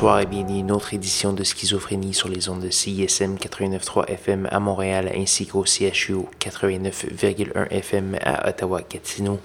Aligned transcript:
Bonsoir 0.00 0.20
et 0.20 0.24
bienvenue 0.24 0.56
à 0.56 0.60
une 0.60 0.72
autre 0.72 0.94
édition 0.94 1.34
de 1.34 1.44
Schizophrénie 1.44 2.14
sur 2.14 2.30
les 2.30 2.48
ondes 2.48 2.62
de 2.62 2.70
CISM 2.70 3.34
89.3 3.34 4.06
FM 4.06 4.48
à 4.50 4.58
Montréal 4.58 5.12
ainsi 5.14 5.46
qu'au 5.46 5.66
CHU 5.66 6.20
89.1 6.40 7.68
FM 7.68 8.16
à 8.22 8.48
Ottawa-Gatineau. 8.48 9.38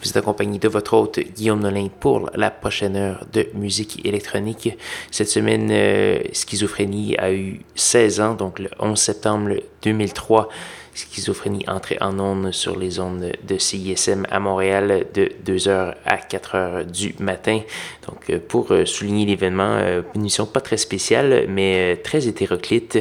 Vous 0.00 0.08
êtes 0.08 0.16
accompagné 0.16 0.58
de 0.58 0.66
votre 0.66 0.94
hôte 0.94 1.20
Guillaume 1.20 1.60
Nolin 1.60 1.88
pour 2.00 2.30
la 2.34 2.50
prochaine 2.50 2.96
heure 2.96 3.26
de 3.30 3.48
musique 3.52 4.00
électronique. 4.06 4.78
Cette 5.10 5.28
semaine, 5.28 5.68
euh, 5.70 6.20
Schizophrénie 6.32 7.14
a 7.18 7.30
eu 7.30 7.60
16 7.74 8.20
ans, 8.22 8.34
donc 8.34 8.60
le 8.60 8.70
11 8.80 8.98
septembre 8.98 9.56
2003. 9.82 10.48
Schizophrénie 10.98 11.64
entrée 11.68 11.96
en 12.00 12.18
ondes 12.18 12.50
sur 12.50 12.76
les 12.76 12.98
ondes 12.98 13.32
de 13.46 13.58
CISM 13.58 14.26
à 14.30 14.40
Montréal 14.40 15.06
de 15.14 15.30
2h 15.46 15.94
à 16.04 16.16
4h 16.16 16.90
du 16.90 17.14
matin. 17.20 17.60
Donc, 18.08 18.30
euh, 18.30 18.40
pour 18.40 18.72
euh, 18.72 18.84
souligner 18.84 19.24
l'événement, 19.24 19.78
euh, 19.78 20.02
une 20.14 20.22
émission 20.22 20.44
pas 20.44 20.60
très 20.60 20.76
spéciale, 20.76 21.46
mais 21.48 21.96
très 22.02 22.26
hétéroclite, 22.26 22.98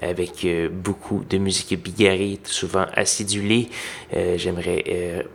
avec 0.00 0.46
beaucoup 0.72 1.22
de 1.28 1.36
musique 1.36 1.80
bigarrée, 1.82 2.38
souvent 2.44 2.86
acidulée. 2.94 3.68
J'aimerais 4.36 5.26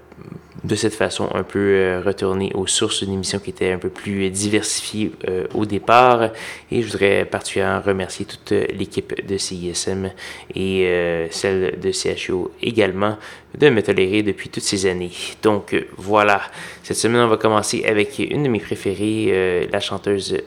de 0.63 0.75
cette 0.75 0.93
façon 0.93 1.27
un 1.33 1.43
peu 1.43 1.59
euh, 1.59 2.01
retourner 2.05 2.51
aux 2.53 2.67
sources 2.67 3.03
d'une 3.03 3.13
émission 3.13 3.39
qui 3.39 3.49
était 3.49 3.71
un 3.71 3.77
peu 3.77 3.89
plus 3.89 4.29
diversifiée 4.29 5.11
euh, 5.27 5.47
au 5.53 5.65
départ. 5.65 6.29
Et 6.71 6.81
je 6.81 6.87
voudrais 6.87 7.25
particulièrement 7.25 7.81
remercier 7.81 8.25
toute 8.25 8.51
l'équipe 8.51 9.25
de 9.25 9.37
CISM 9.37 10.11
et 10.53 10.85
euh, 10.85 11.27
celle 11.31 11.79
de 11.79 11.91
CHO 11.91 12.51
également 12.61 13.17
de 13.57 13.69
me 13.69 13.81
tolérer 13.81 14.23
depuis 14.23 14.49
toutes 14.49 14.63
ces 14.63 14.85
années. 14.85 15.11
Donc 15.41 15.75
voilà, 15.97 16.41
cette 16.83 16.97
semaine 16.97 17.21
on 17.21 17.27
va 17.27 17.37
commencer 17.37 17.83
avec 17.85 18.19
une 18.19 18.43
de 18.43 18.47
mes 18.49 18.59
préférées, 18.59 19.67
la 19.71 19.79
chanteuse 19.79 20.37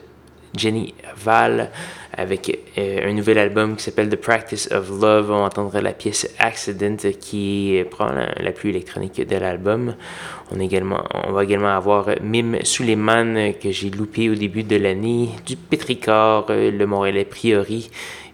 Jenny 0.57 0.95
Val 1.17 1.71
avec 2.17 2.59
euh, 2.79 3.09
un 3.09 3.13
nouvel 3.13 3.39
album 3.39 3.77
qui 3.77 3.83
s'appelle 3.85 4.09
The 4.09 4.17
Practice 4.17 4.69
of 4.73 4.89
Love. 4.89 5.31
On 5.31 5.45
entendra 5.45 5.81
la 5.81 5.93
pièce 5.93 6.29
Accident 6.39 6.97
qui 7.21 7.77
est 7.77 7.85
probablement 7.85 8.29
la 8.41 8.53
plus 8.53 8.71
électronique 8.71 9.27
de 9.27 9.37
l'album. 9.37 9.95
On, 10.51 10.59
on 10.61 11.33
va 11.33 11.45
également 11.45 11.75
avoir 11.75 12.09
Mim 12.23 12.59
Suleiman 12.63 13.53
que 13.61 13.71
j'ai 13.71 13.91
loupé 13.91 14.31
au 14.31 14.35
début 14.35 14.63
de 14.63 14.77
l'année, 14.77 15.31
du 15.47 15.57
Petricor, 15.57 16.47
le 16.49 16.85
Montréalais 16.85 17.25
Priori 17.25 17.91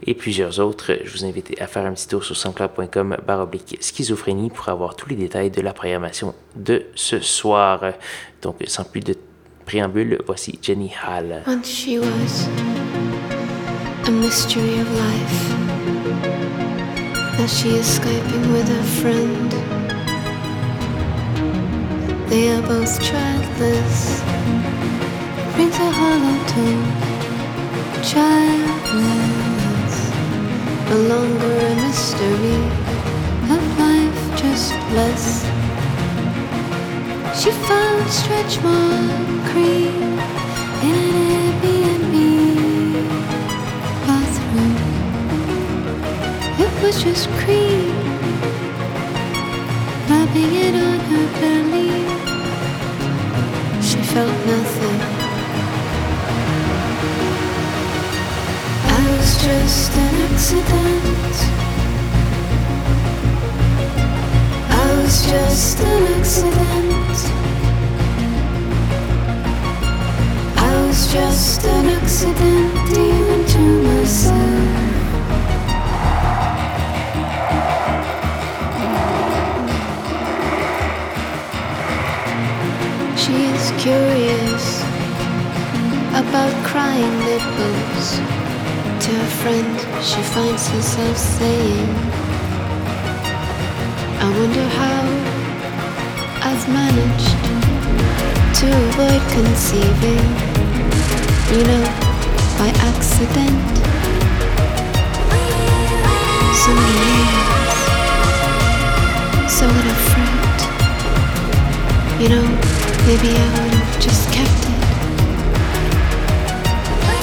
et 0.06 0.14
plusieurs 0.14 0.60
autres. 0.60 0.98
Je 1.04 1.10
vous 1.12 1.24
invite 1.24 1.60
à 1.60 1.66
faire 1.66 1.84
un 1.86 1.92
petit 1.92 2.08
tour 2.08 2.24
sur 2.24 2.36
sanscloud.com 2.36 3.16
baroblique 3.26 3.78
schizophrénie 3.80 4.50
pour 4.50 4.68
avoir 4.68 4.96
tous 4.96 5.08
les 5.08 5.16
détails 5.16 5.50
de 5.50 5.60
la 5.60 5.72
programmation 5.72 6.34
de 6.56 6.86
ce 6.94 7.20
soir. 7.20 7.92
Donc 8.42 8.56
sans 8.66 8.84
plus 8.84 9.00
de 9.00 9.14
préambule, 9.66 10.18
voici 10.26 10.58
Jenny 10.62 10.92
Hall. 11.06 11.42
A 14.06 14.10
mystery 14.10 14.78
of 14.78 14.90
life. 14.92 15.50
Now 17.38 17.46
she 17.46 17.70
is 17.76 17.98
Skyping 17.98 18.52
with 18.52 18.68
a 18.70 18.82
friend. 19.00 19.50
They 22.30 22.50
are 22.50 22.62
both 22.62 23.02
childless. 23.02 24.22
Brings 25.54 25.76
a 25.76 25.90
hollow 26.00 26.38
tone. 26.52 26.84
Childless. 28.12 29.94
No 30.90 30.96
longer 31.12 31.52
a 31.70 31.74
mystery 31.84 32.60
of 33.54 33.62
life, 33.78 34.20
just 34.40 34.72
less. 34.96 35.44
She 37.40 37.50
found 37.50 38.10
stretch 38.10 38.60
mark 38.62 39.50
cream 39.50 40.18
in 40.82 40.94
an 40.94 41.20
was 46.90 47.04
just 47.04 47.28
cream, 47.44 47.94
rubbing 50.10 50.52
it 50.66 50.74
on 50.74 50.98
her 51.10 51.26
belly. 51.40 51.90
She 53.80 53.98
felt 54.12 54.36
nothing. 54.52 55.00
I 58.98 59.02
was 59.12 59.30
just 59.46 59.92
an 60.04 60.14
accident. 60.26 61.36
I 64.68 64.86
was 64.96 65.16
just 65.30 65.78
an 65.80 66.02
accident. 66.18 67.18
I 70.56 70.86
was 70.86 71.12
just 71.12 71.64
an 71.66 71.86
accident, 72.00 72.98
even 72.98 73.46
to 73.46 73.82
myself. 73.82 74.79
Curious 83.80 84.82
about 86.12 86.52
crying 86.66 87.18
nipples. 87.24 88.20
To 89.04 89.10
a 89.10 89.30
friend, 89.40 89.74
she 90.04 90.20
finds 90.34 90.68
herself 90.68 91.16
saying, 91.16 91.88
I 94.20 94.28
wonder 94.38 94.66
how 94.80 95.02
I've 96.48 96.66
managed 96.68 97.36
to 98.60 98.66
avoid 98.86 99.22
conceiving 99.32 100.50
you 101.52 101.64
know, 101.64 101.84
by 102.58 102.70
accident. 102.90 103.60
So 106.62 106.70
many 106.76 106.94
years, 107.10 107.80
so 109.50 109.64
little 109.66 109.98
fruit. 110.10 110.60
You 112.20 112.28
know, 112.28 112.69
maybe 113.10 113.30
I 113.36 113.46
would 113.58 113.74
have 113.74 114.00
just 114.00 114.30
kept 114.30 114.62
it. 114.70 114.82
I 117.10 117.16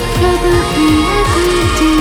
do 1.80 1.92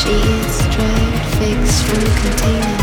she 0.00 0.14
is 0.38 0.54
dried 0.74 1.24
from 1.86 2.00
container. 2.22 2.76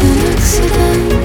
an 0.00 0.16
accident 0.32 1.21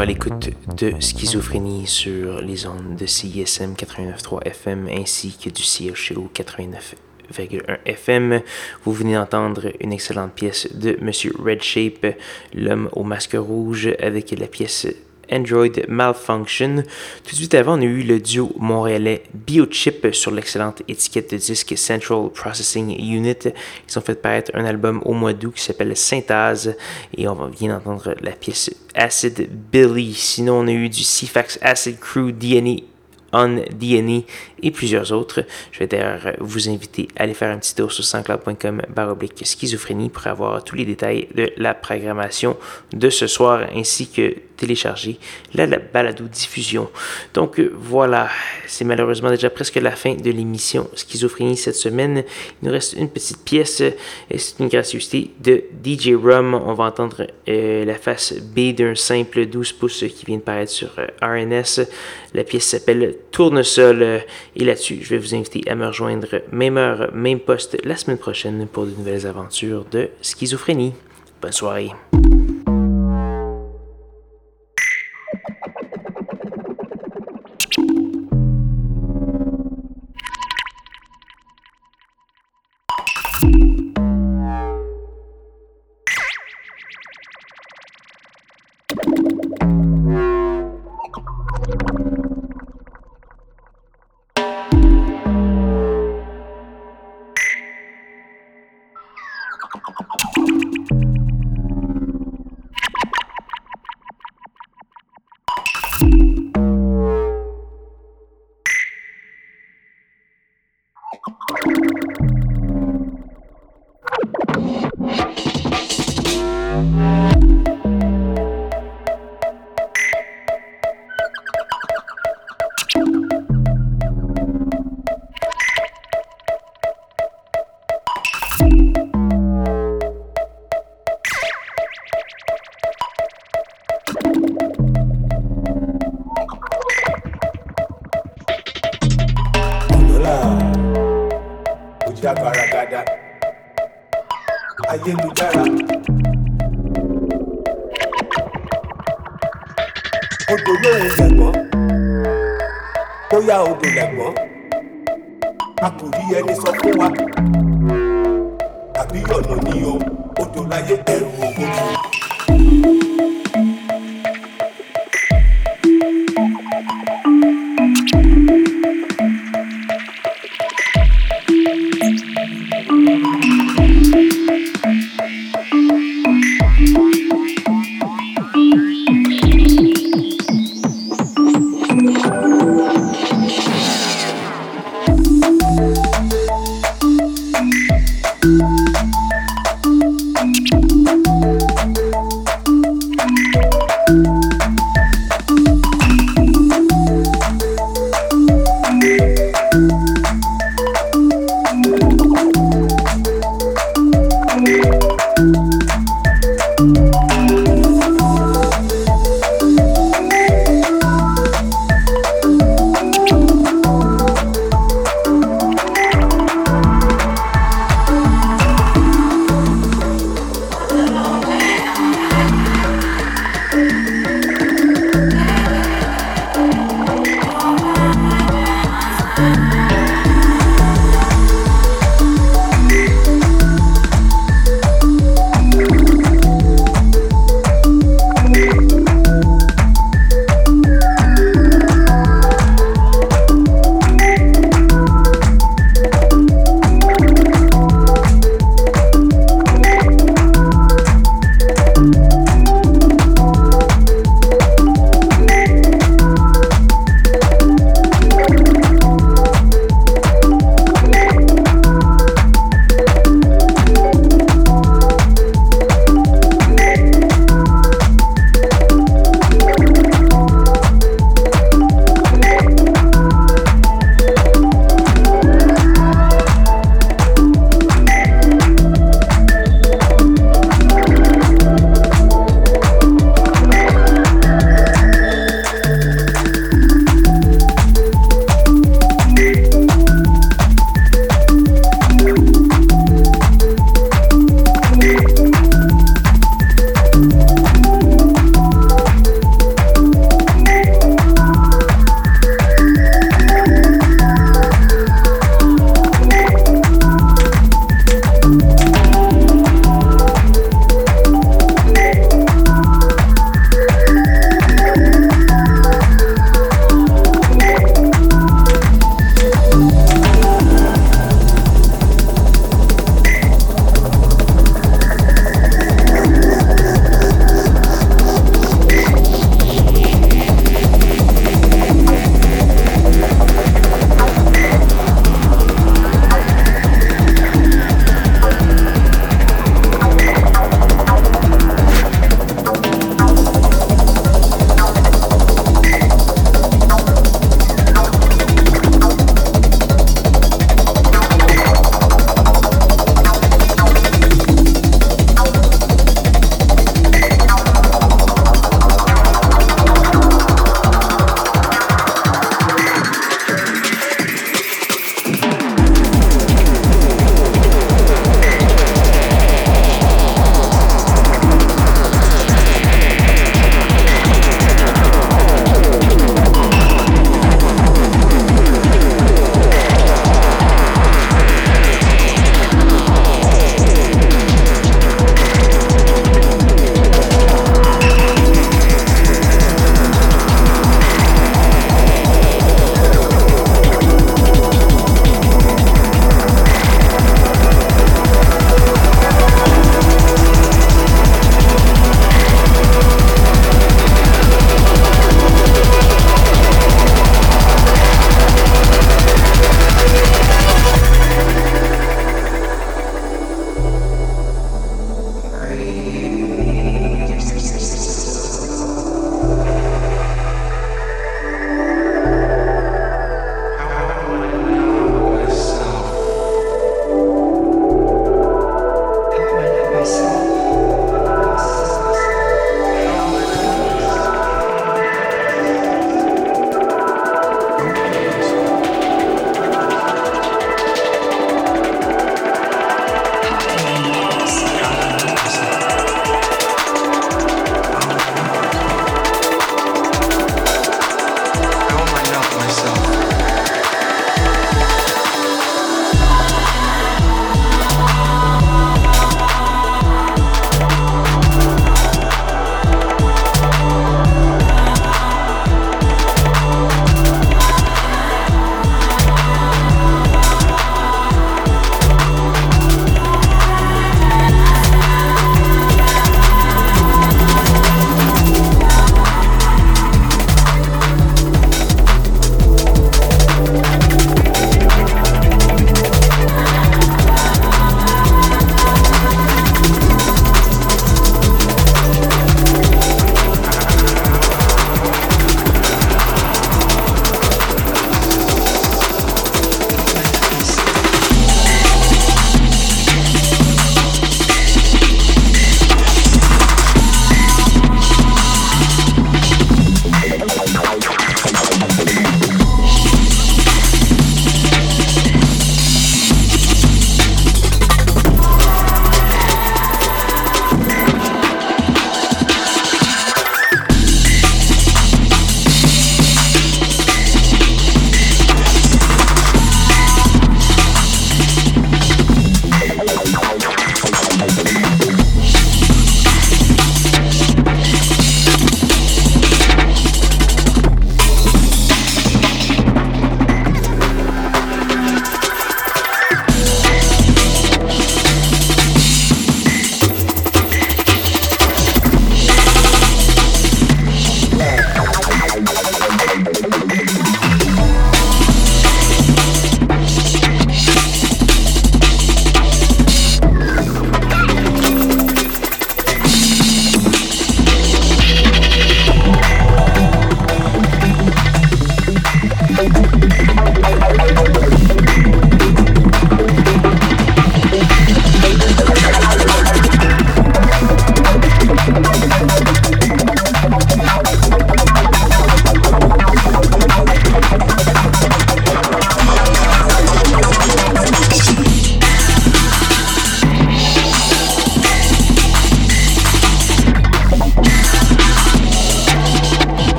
à 0.00 0.04
l'écoute 0.04 0.50
de 0.76 0.94
Schizophrénie 0.98 1.86
sur 1.86 2.40
les 2.40 2.66
ondes 2.66 2.96
de 2.98 3.06
CISM 3.06 3.74
89.3 3.74 4.42
FM 4.44 4.88
ainsi 4.88 5.36
que 5.36 5.50
du 5.50 5.62
CHO 5.62 6.30
89.1 6.34 7.78
FM. 7.84 8.40
Vous 8.84 8.92
venez 8.92 9.14
d'entendre 9.14 9.72
une 9.80 9.92
excellente 9.92 10.32
pièce 10.32 10.68
de 10.74 10.96
Monsieur 11.00 11.32
Red 11.38 11.62
Shape, 11.62 12.16
l'homme 12.54 12.88
au 12.92 13.04
masque 13.04 13.36
rouge, 13.38 13.90
avec 14.00 14.32
la 14.32 14.48
pièce 14.48 14.88
Android 15.30 15.68
Malfunction. 15.88 16.82
Tout 17.24 17.30
de 17.30 17.36
suite 17.36 17.54
avant, 17.54 17.78
on 17.78 17.82
a 17.82 17.84
eu 17.84 18.02
le 18.02 18.20
duo 18.20 18.52
montréalais 18.58 19.22
Biochip 19.34 20.14
sur 20.14 20.30
l'excellente 20.30 20.82
étiquette 20.88 21.32
de 21.32 21.36
disque 21.36 21.76
Central 21.76 22.30
Processing 22.34 22.90
Unit. 22.90 23.36
Ils 23.88 23.98
ont 23.98 24.02
fait 24.02 24.20
paraître 24.20 24.50
un 24.54 24.64
album 24.64 25.02
au 25.04 25.12
mois 25.12 25.32
d'août 25.32 25.54
qui 25.54 25.62
s'appelle 25.62 25.96
Synthase 25.96 26.76
et 27.16 27.28
on 27.28 27.46
vient 27.46 27.74
d'entendre 27.74 28.14
la 28.20 28.32
pièce 28.32 28.70
Acid 28.94 29.48
Billy. 29.72 30.14
Sinon, 30.14 30.60
on 30.60 30.66
a 30.66 30.72
eu 30.72 30.88
du 30.88 31.02
CFAX 31.02 31.58
Acid 31.62 31.98
Crew 31.98 32.32
DNA 32.32 32.84
on 33.34 33.64
DNA 33.70 34.22
et 34.64 34.70
plusieurs 34.70 35.12
autres. 35.12 35.44
Je 35.70 35.78
vais 35.78 35.86
d'ailleurs 35.86 36.32
vous 36.40 36.68
inviter 36.68 37.08
à 37.16 37.22
aller 37.22 37.34
faire 37.34 37.54
un 37.54 37.58
petit 37.58 37.74
tour 37.74 37.92
sur 37.92 38.04
sanscloud.com 38.04 38.82
baroblique 38.88 39.46
schizophrénie 39.46 40.08
pour 40.08 40.26
avoir 40.26 40.64
tous 40.64 40.74
les 40.74 40.84
détails 40.84 41.28
de 41.34 41.52
la 41.56 41.74
programmation 41.74 42.56
de 42.92 43.10
ce 43.10 43.26
soir 43.26 43.66
ainsi 43.74 44.10
que 44.10 44.34
télécharger 44.56 45.18
la, 45.54 45.66
balado 45.66 46.24
diffusion. 46.24 46.88
Donc 47.32 47.58
euh, 47.58 47.72
voilà, 47.74 48.28
c'est 48.66 48.84
malheureusement 48.84 49.30
déjà 49.30 49.50
presque 49.50 49.76
la 49.76 49.92
fin 49.92 50.14
de 50.14 50.30
l'émission 50.30 50.88
Schizophrénie 50.94 51.56
cette 51.56 51.74
semaine. 51.74 52.24
Il 52.62 52.66
nous 52.66 52.72
reste 52.72 52.94
une 52.94 53.08
petite 53.08 53.44
pièce 53.44 53.80
et 53.80 54.38
c'est 54.38 54.60
une 54.60 54.68
gracieuseté 54.68 55.30
de 55.40 55.64
DJ 55.84 56.14
Rum. 56.14 56.54
On 56.54 56.74
va 56.74 56.84
entendre 56.84 57.26
euh, 57.48 57.84
la 57.84 57.94
face 57.94 58.34
B 58.34 58.74
d'un 58.74 58.94
simple 58.94 59.46
12 59.46 59.72
pouces 59.72 60.04
qui 60.16 60.24
vient 60.26 60.36
de 60.36 60.42
paraître 60.42 60.72
sur 60.72 60.90
euh, 60.98 61.06
RNS. 61.20 61.86
La 62.32 62.44
pièce 62.44 62.64
s'appelle 62.64 63.16
Tournesol 63.30 64.22
et 64.56 64.64
là-dessus, 64.64 64.98
je 65.02 65.10
vais 65.10 65.18
vous 65.18 65.34
inviter 65.34 65.62
à 65.68 65.74
me 65.74 65.86
rejoindre 65.86 66.42
même 66.52 66.76
heure, 66.76 67.10
même 67.12 67.40
poste 67.40 67.76
la 67.84 67.96
semaine 67.96 68.18
prochaine 68.18 68.66
pour 68.66 68.86
de 68.86 68.90
nouvelles 68.90 69.26
aventures 69.26 69.84
de 69.90 70.10
schizophrénie. 70.22 70.92
Bonne 71.40 71.52
soirée. 71.52 71.90